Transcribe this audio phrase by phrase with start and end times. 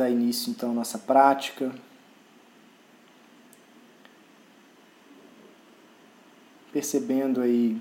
[0.00, 1.70] Dar início então à nossa prática.
[6.72, 7.78] Percebendo aí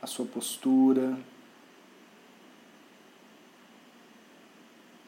[0.00, 1.18] a sua postura,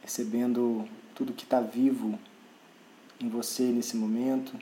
[0.01, 2.19] percebendo tudo que está vivo
[3.21, 4.59] em você nesse momento.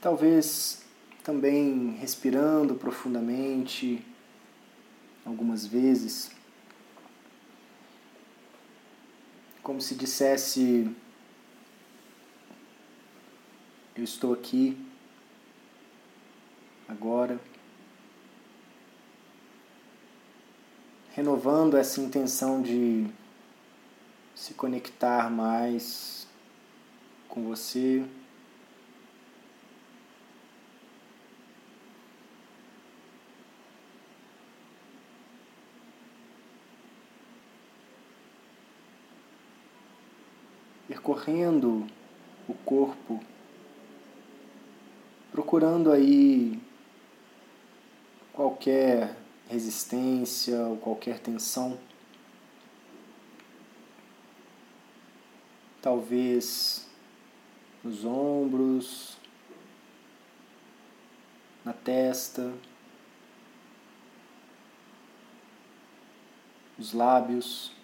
[0.00, 0.85] Talvez
[1.26, 4.00] também respirando profundamente
[5.24, 6.30] algumas vezes,
[9.60, 10.88] como se dissesse:
[13.96, 14.78] Eu estou aqui,
[16.86, 17.40] agora.
[21.16, 23.06] renovando essa intenção de
[24.34, 26.28] se conectar mais
[27.26, 28.04] com você.
[41.16, 41.86] Percorrendo
[42.46, 43.24] o corpo,
[45.32, 46.60] procurando aí
[48.34, 49.16] qualquer
[49.48, 51.78] resistência ou qualquer tensão.
[55.80, 56.86] Talvez
[57.82, 59.16] nos ombros,
[61.64, 62.52] na testa,
[66.78, 67.75] os lábios.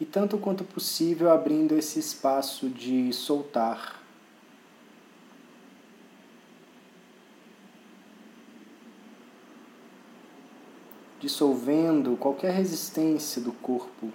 [0.00, 4.00] E tanto quanto possível abrindo esse espaço de soltar.
[11.20, 14.10] Dissolvendo qualquer resistência do corpo.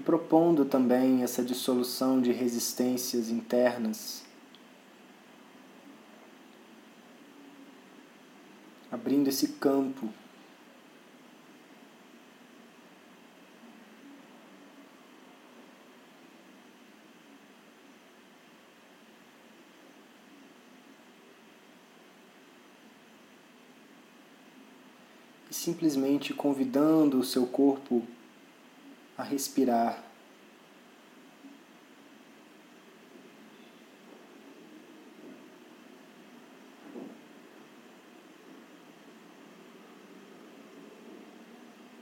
[0.00, 4.22] Propondo também essa dissolução de resistências internas,
[8.90, 10.08] abrindo esse campo.
[25.50, 28.06] E simplesmente convidando o seu corpo
[29.20, 30.02] a respirar.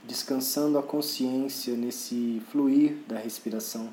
[0.04, 3.92] Descansando a consciência nesse fluir da respiração.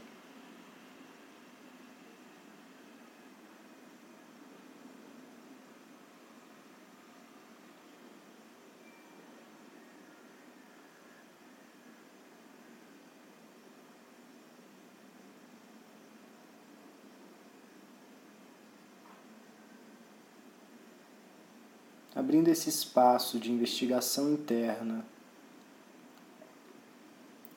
[22.35, 25.05] Abrindo esse espaço de investigação interna,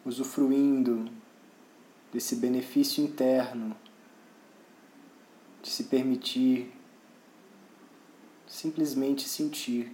[0.04, 1.10] usufruindo
[2.12, 3.76] desse benefício interno
[5.60, 6.72] de se permitir
[8.46, 9.92] simplesmente sentir.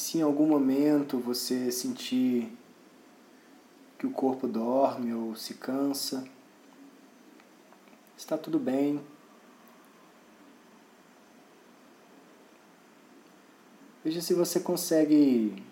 [0.00, 2.50] Se em algum momento você sentir
[3.98, 6.24] que o corpo dorme ou se cansa,
[8.16, 8.98] está tudo bem.
[14.02, 15.62] Veja se você consegue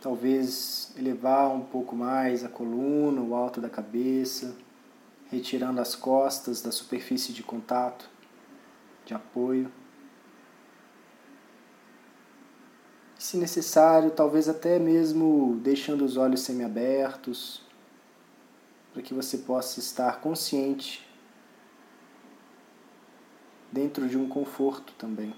[0.00, 4.56] talvez elevar um pouco mais a coluna, o alto da cabeça,
[5.32, 8.08] retirando as costas da superfície de contato,
[9.04, 9.68] de apoio.
[13.18, 17.60] Se necessário, talvez até mesmo deixando os olhos semiabertos,
[18.92, 21.06] para que você possa estar consciente
[23.72, 25.34] dentro de um conforto também.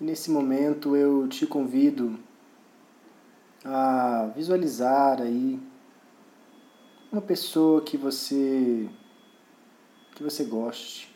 [0.00, 2.18] nesse momento eu te convido
[3.64, 5.60] a visualizar aí
[7.10, 8.88] uma pessoa que você
[10.14, 11.14] que você goste,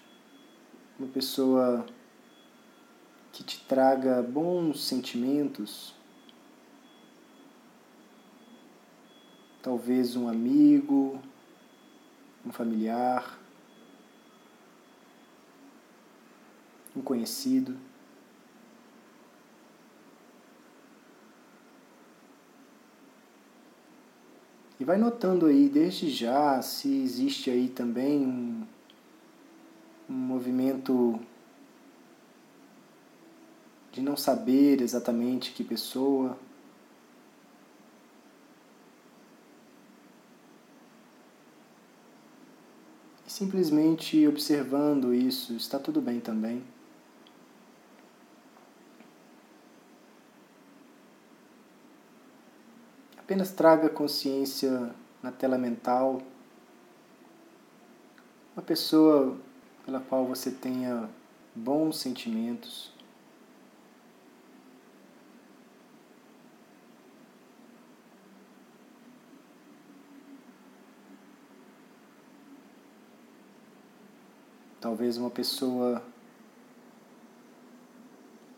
[0.99, 1.85] uma pessoa
[3.33, 5.93] que te traga bons sentimentos,
[9.61, 11.21] talvez um amigo,
[12.47, 13.39] um familiar,
[16.95, 17.77] um conhecido.
[24.83, 28.67] E vai notando aí desde já se existe aí também um,
[30.11, 31.21] um movimento
[33.93, 36.37] de não saber exatamente que pessoa.
[43.25, 46.61] E simplesmente observando isso, está tudo bem também.
[53.25, 54.93] Apenas traga consciência
[55.23, 56.21] na tela mental
[58.55, 59.39] uma pessoa
[59.87, 61.09] pela qual você tenha
[61.55, 62.93] bons sentimentos.
[74.81, 76.03] Talvez uma pessoa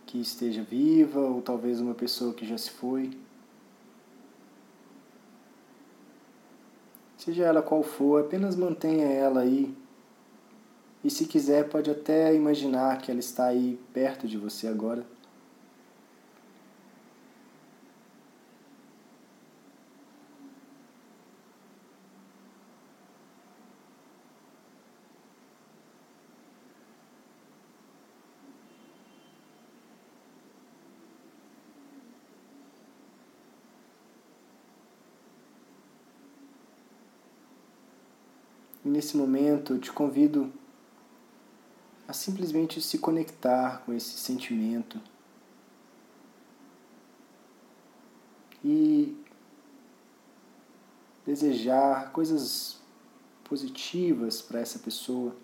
[0.06, 3.10] que esteja viva, ou talvez uma pessoa que já se foi.
[7.24, 9.74] Seja ela qual for, apenas mantenha ela aí.
[11.02, 15.06] E se quiser, pode até imaginar que ela está aí perto de você agora.
[38.84, 40.52] Nesse momento, eu te convido
[42.06, 45.00] a simplesmente se conectar com esse sentimento
[48.62, 49.16] e
[51.26, 52.80] desejar coisas
[53.44, 55.34] positivas para essa pessoa.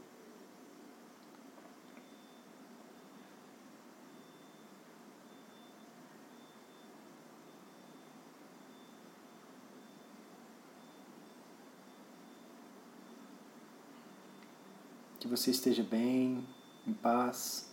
[15.31, 16.45] Você esteja bem,
[16.85, 17.71] em paz.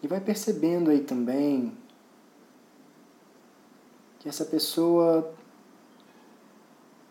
[0.00, 1.76] E vai percebendo aí também
[4.20, 5.34] que essa pessoa,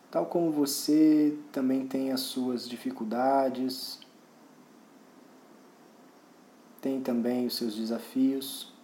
[0.09, 3.99] tal como você, também tem as suas dificuldades,
[6.79, 8.74] tem também os seus desafios.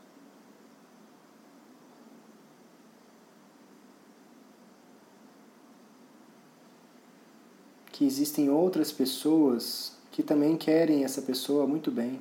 [8.01, 12.19] Que existem outras pessoas que também querem essa pessoa muito bem.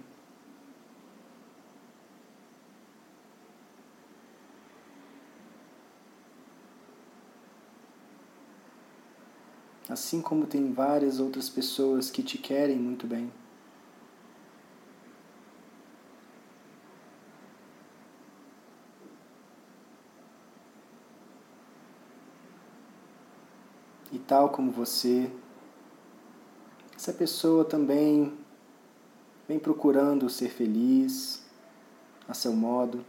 [9.88, 13.32] Assim como tem várias outras pessoas que te querem muito bem.
[24.12, 25.32] E tal como você,
[27.00, 28.30] essa pessoa também
[29.49, 31.42] vem procurando ser feliz
[32.28, 33.02] a seu modo,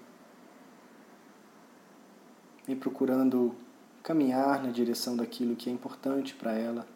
[2.65, 3.53] vem procurando
[4.01, 6.87] caminhar na direção daquilo que é importante para ela.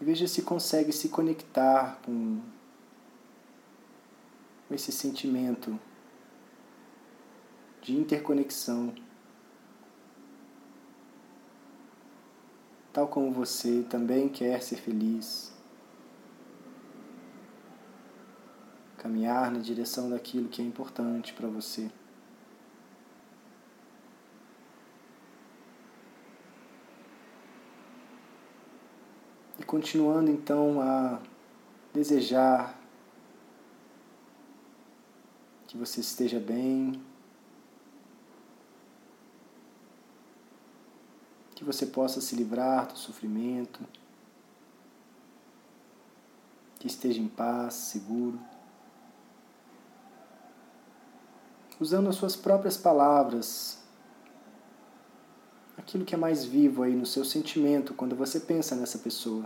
[0.00, 2.40] E veja se consegue se conectar com
[4.70, 5.76] esse sentimento
[7.88, 8.94] de interconexão.
[12.92, 15.54] Tal como você também quer ser feliz,
[18.98, 21.90] caminhar na direção daquilo que é importante para você.
[29.58, 31.18] E continuando então a
[31.94, 32.78] desejar
[35.66, 37.07] que você esteja bem,
[41.58, 43.80] que você possa se livrar do sofrimento,
[46.78, 48.38] que esteja em paz, seguro.
[51.80, 53.78] usando as suas próprias palavras,
[55.76, 59.44] aquilo que é mais vivo aí no seu sentimento quando você pensa nessa pessoa.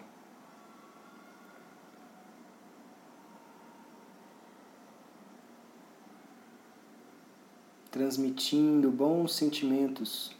[7.91, 10.35] Transmitindo bons sentimentos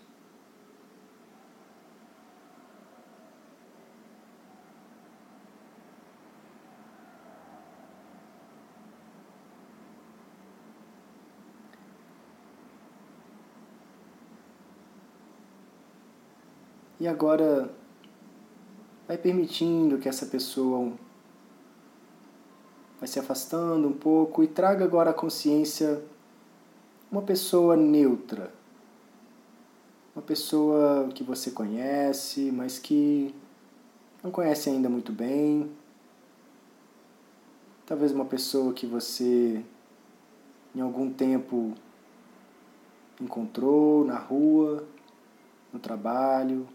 [17.03, 17.69] E agora
[19.09, 20.93] vai permitindo que essa pessoa
[23.01, 26.01] vai se afastando um pouco e traga agora a consciência
[27.11, 28.55] uma pessoa neutra.
[30.15, 33.35] Uma pessoa que você conhece, mas que
[34.23, 35.73] não conhece ainda muito bem.
[37.85, 39.65] Talvez uma pessoa que você
[40.73, 41.75] em algum tempo
[43.21, 44.85] encontrou na rua,
[45.73, 46.69] no trabalho,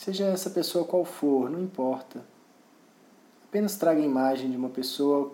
[0.00, 2.24] Seja essa pessoa qual for, não importa.
[3.44, 5.30] Apenas traga a imagem de uma pessoa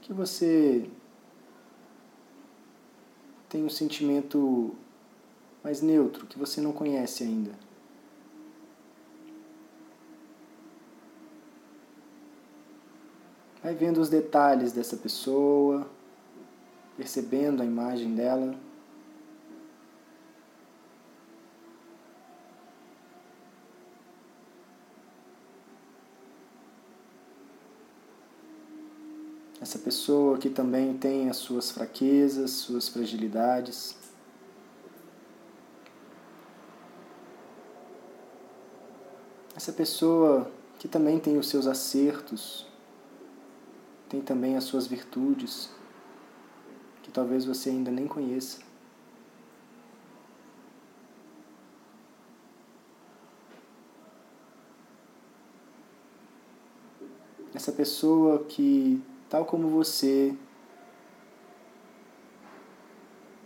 [0.00, 0.88] que você
[3.46, 4.74] tem um sentimento
[5.62, 7.52] mais neutro, que você não conhece ainda.
[13.62, 15.86] Vai vendo os detalhes dessa pessoa,
[16.96, 18.56] percebendo a imagem dela.
[29.66, 33.96] Essa pessoa que também tem as suas fraquezas, suas fragilidades.
[39.56, 42.64] Essa pessoa que também tem os seus acertos,
[44.08, 45.68] tem também as suas virtudes,
[47.02, 48.60] que talvez você ainda nem conheça.
[57.52, 60.36] Essa pessoa que tal como você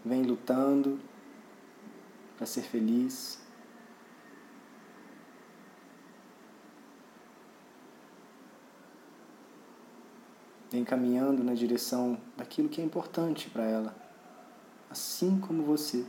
[0.05, 0.99] vem lutando
[2.37, 3.39] para ser feliz.
[10.71, 13.97] Vem caminhando na direção daquilo que é importante para ela,
[14.89, 16.07] assim como você.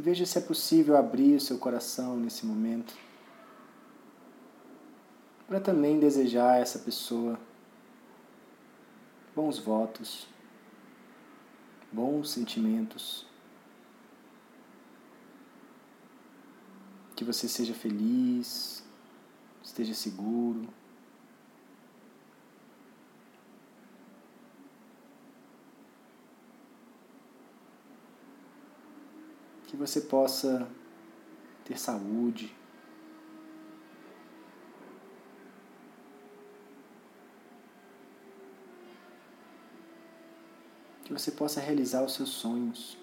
[0.00, 2.96] E veja se é possível abrir o seu coração nesse momento
[5.46, 7.38] para também desejar a essa pessoa
[9.36, 10.26] bons votos,
[11.92, 13.26] bons sentimentos,
[17.14, 18.82] que você seja feliz,
[19.62, 20.66] esteja seguro.
[29.70, 30.68] Que você possa
[31.64, 32.52] ter saúde.
[41.04, 42.98] Que você possa realizar os seus sonhos.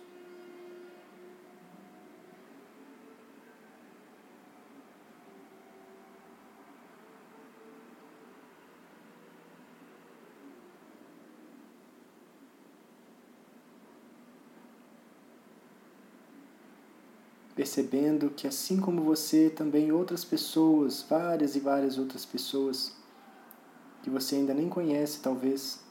[17.77, 22.95] Percebendo que assim como você, também outras pessoas, várias e várias outras pessoas
[24.01, 25.83] que você ainda nem conhece, talvez,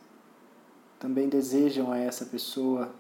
[0.99, 2.93] também desejam a essa pessoa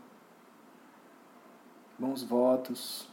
[1.99, 3.09] bons votos,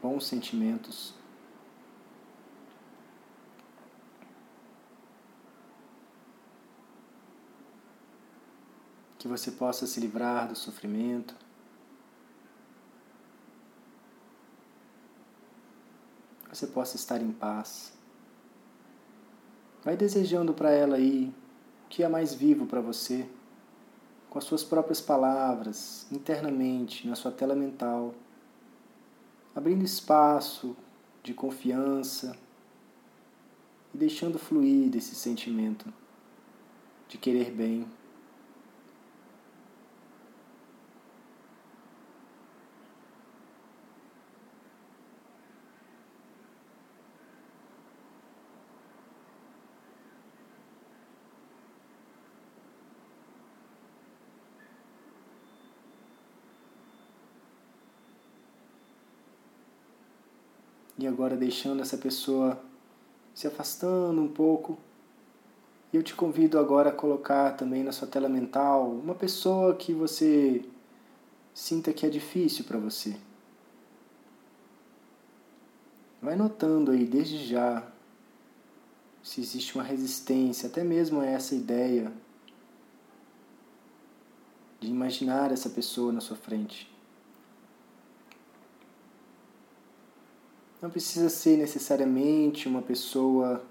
[0.00, 1.21] bons sentimentos.
[9.22, 11.36] Que você possa se livrar do sofrimento.
[16.52, 17.92] Você possa estar em paz.
[19.84, 21.32] Vai desejando para ela aí
[21.86, 23.24] o que é mais vivo para você,
[24.28, 28.12] com as suas próprias palavras, internamente, na sua tela mental,
[29.54, 30.76] abrindo espaço
[31.22, 32.36] de confiança
[33.94, 35.94] e deixando fluir desse sentimento
[37.06, 37.86] de querer bem.
[60.98, 62.60] E agora deixando essa pessoa
[63.34, 64.78] se afastando um pouco.
[65.92, 69.92] E eu te convido agora a colocar também na sua tela mental uma pessoa que
[69.92, 70.64] você
[71.54, 73.16] sinta que é difícil para você.
[76.20, 77.86] Vai notando aí desde já
[79.22, 82.12] se existe uma resistência, até mesmo a essa ideia
[84.80, 86.91] de imaginar essa pessoa na sua frente.
[90.82, 93.64] Não precisa ser necessariamente uma pessoa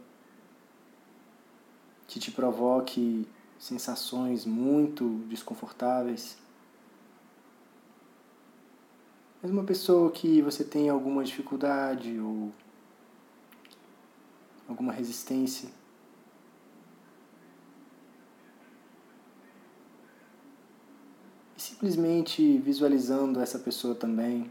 [2.08, 3.28] que te provoque
[3.60, 6.38] sensações muito desconfortáveis.
[9.42, 12.50] Mas uma pessoa que você tem alguma dificuldade ou
[14.66, 15.68] alguma resistência.
[21.58, 24.50] E simplesmente visualizando essa pessoa também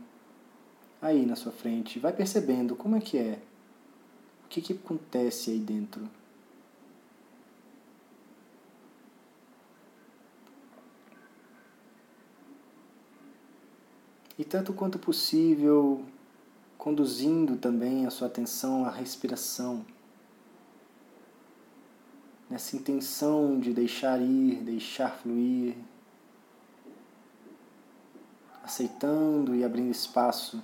[1.00, 3.38] aí na sua frente, vai percebendo como é que é,
[4.44, 6.08] o que, que acontece aí dentro.
[14.40, 16.02] e tanto quanto possível
[16.78, 19.84] conduzindo também a sua atenção à respiração,
[22.48, 25.76] nessa intenção de deixar ir, deixar fluir,
[28.64, 30.62] aceitando e abrindo espaço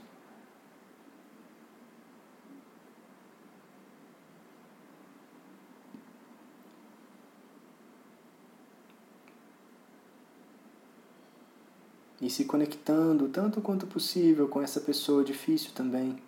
[12.20, 16.22] e se conectando tanto quanto possível com essa pessoa difícil também.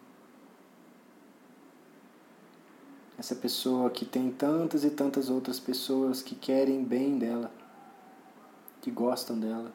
[3.17, 7.51] Essa pessoa que tem tantas e tantas outras pessoas que querem bem dela,
[8.81, 9.73] que gostam dela,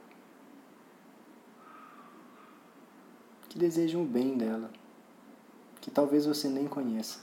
[3.49, 4.71] que desejam o bem dela,
[5.81, 7.19] que talvez você nem conheça.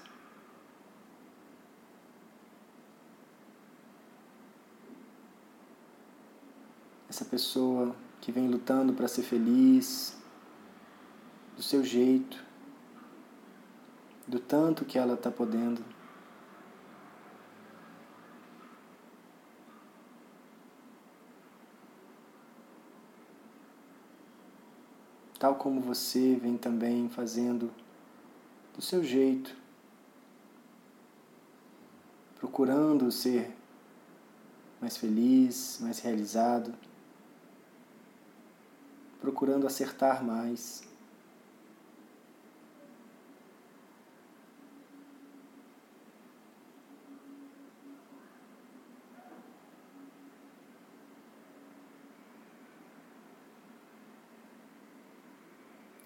[7.09, 10.17] Essa pessoa que vem lutando para ser feliz,
[11.57, 12.43] do seu jeito,
[14.27, 15.83] do tanto que ela está podendo.
[25.39, 27.73] Tal como você vem também fazendo
[28.75, 29.57] do seu jeito,
[32.37, 33.57] procurando ser
[34.81, 36.75] mais feliz, mais realizado
[39.21, 40.83] procurando acertar mais.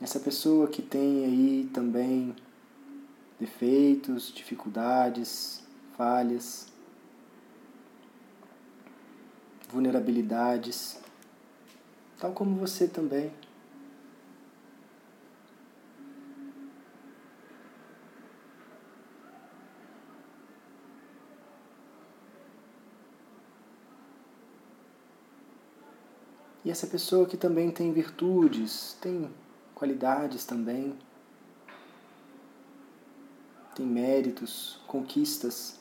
[0.01, 2.37] Essa pessoa que tem aí também
[3.41, 5.65] defeitos, dificuldades,
[5.97, 6.67] falhas,
[9.71, 11.04] vulnerabilidades
[12.19, 13.33] tal como você também.
[26.65, 29.31] E essa pessoa que também tem virtudes, tem
[29.75, 30.99] qualidades também,
[33.75, 35.79] tem méritos, conquistas,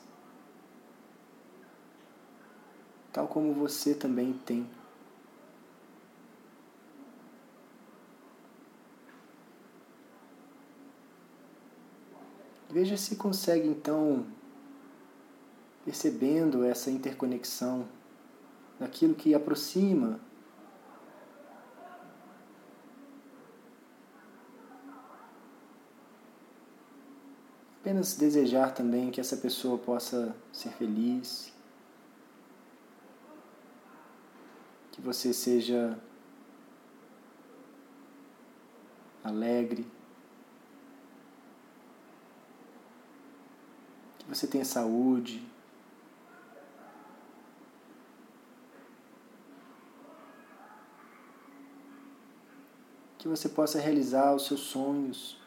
[3.10, 4.68] tal como você também tem.
[12.74, 14.26] Veja se consegue então,
[15.84, 17.86] percebendo essa interconexão
[18.80, 20.18] daquilo que aproxima
[27.78, 31.52] apenas desejar também que essa pessoa possa ser feliz,
[34.90, 35.96] que você seja
[39.22, 39.86] alegre.
[44.28, 45.46] Você tenha saúde.
[53.18, 55.38] Que você possa realizar os seus sonhos.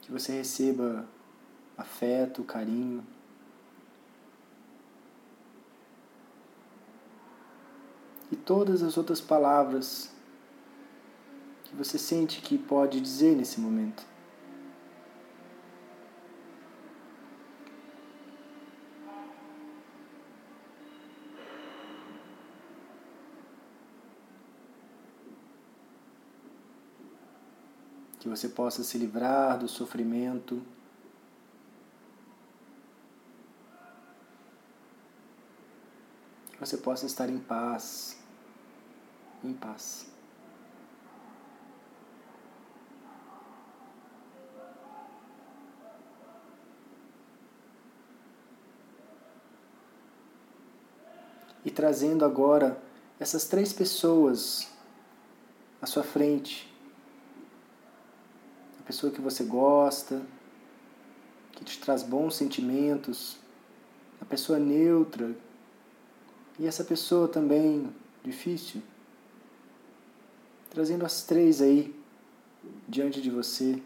[0.00, 1.06] Que você receba
[1.76, 3.04] afeto, carinho.
[8.30, 10.15] E todas as outras palavras
[11.68, 14.04] que você sente que pode dizer nesse momento?
[28.20, 30.62] Que você possa se livrar do sofrimento.
[36.52, 38.18] Que você possa estar em paz.
[39.44, 40.15] Em paz.
[51.66, 52.80] E trazendo agora
[53.20, 54.68] essas três pessoas
[55.82, 56.72] à sua frente,
[58.86, 60.22] pessoa que você gosta,
[61.52, 63.36] que te traz bons sentimentos,
[64.20, 65.36] a pessoa neutra
[66.56, 68.80] e essa pessoa também difícil.
[70.70, 71.94] Trazendo as três aí
[72.88, 73.82] diante de você.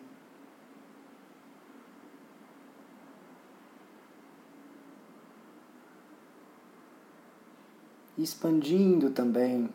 [8.22, 9.70] Expandindo também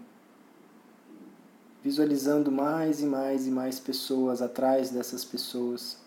[1.86, 6.00] visualizando mais e mais e mais pessoas atrás dessas pessoas,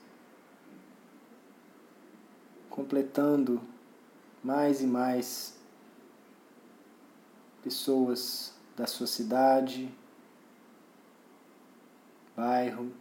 [2.68, 3.61] completando
[4.42, 5.57] mais e mais
[7.62, 9.88] pessoas da sua cidade,
[12.37, 12.92] bairro,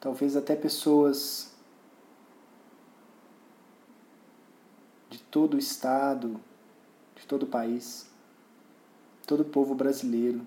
[0.00, 1.54] talvez até pessoas
[5.08, 6.40] de todo o estado,
[7.16, 8.12] de todo o país
[9.26, 10.46] todo o povo brasileiro,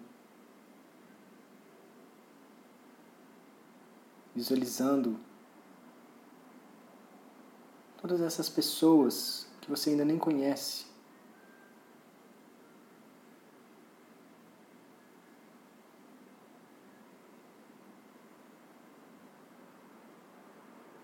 [4.35, 5.17] visualizando
[7.99, 10.85] todas essas pessoas que você ainda nem conhece.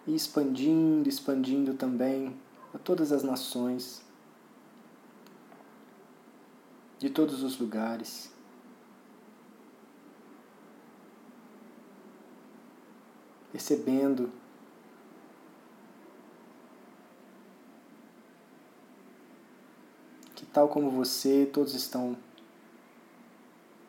[0.06, 2.36] E expandindo, expandindo também
[2.74, 4.04] a todas as nações
[6.98, 8.32] de todos os lugares.
[13.52, 14.32] Percebendo
[20.36, 22.16] que, tal como você, todos estão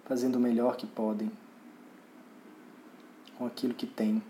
[0.04, 1.30] fazendo o melhor que podem
[3.38, 4.22] com aquilo que têm.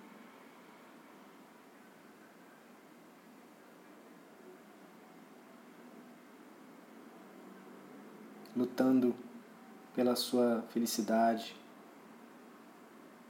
[8.62, 9.12] Lutando
[9.92, 11.56] pela sua felicidade,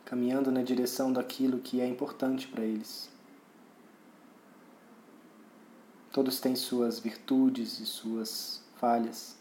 [0.04, 3.10] caminhando na direção daquilo que é importante para eles.
[6.12, 9.38] Todos têm suas virtudes e suas falhas,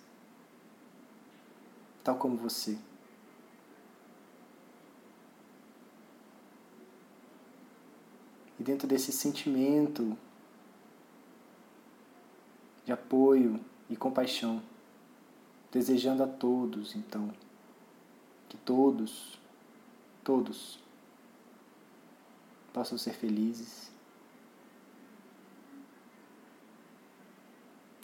[2.01, 2.77] tal como você.
[8.57, 10.17] E dentro desse sentimento
[12.85, 14.63] de apoio e compaixão,
[15.71, 17.33] desejando a todos, então,
[18.49, 19.39] que todos,
[20.23, 20.77] todos
[22.73, 23.89] possam ser felizes,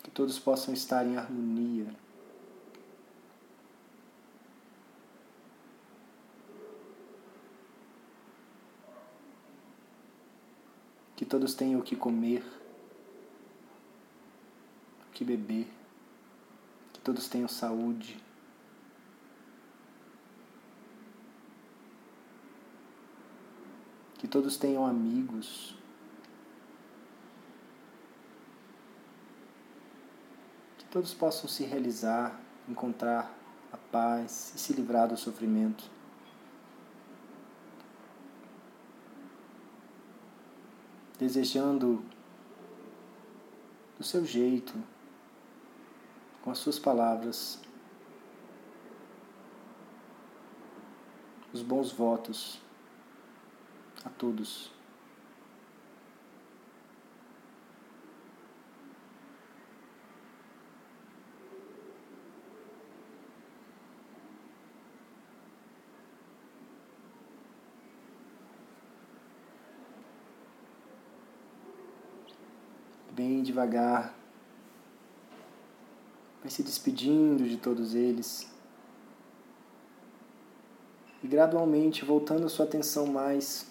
[0.02, 1.94] que todos possam estar em harmonia.
[11.18, 12.44] Que todos tenham o que comer,
[15.10, 15.77] o que beber
[17.08, 18.22] todos tenham saúde.
[24.18, 25.74] Que todos tenham amigos.
[30.78, 33.34] Que todos possam se realizar, encontrar
[33.72, 35.90] a paz e se livrar do sofrimento.
[41.18, 42.04] Desejando
[43.98, 44.74] do seu jeito,
[46.48, 47.60] com as suas palavras,
[51.52, 52.62] os bons votos
[54.06, 54.72] a todos.
[73.12, 74.17] Bem devagar,
[76.48, 78.50] vai se despedindo de todos eles
[81.22, 83.70] e gradualmente voltando sua atenção mais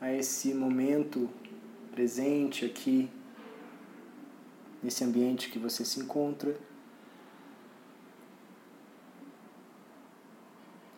[0.00, 1.30] a esse momento
[1.92, 3.08] presente aqui,
[4.82, 6.56] nesse ambiente que você se encontra.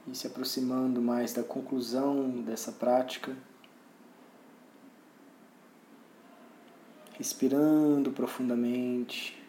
[0.07, 3.37] E se aproximando mais da conclusão dessa prática.
[7.19, 9.44] Respirando profundamente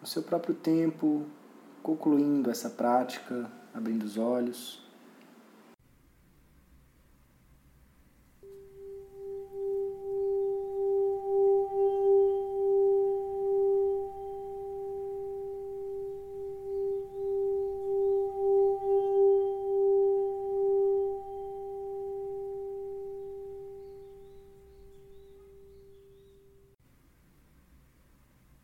[0.00, 1.26] no seu próprio tempo,
[1.82, 4.82] concluindo essa prática, abrindo os olhos.